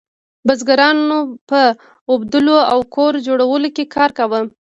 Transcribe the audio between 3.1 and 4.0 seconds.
جوړولو کې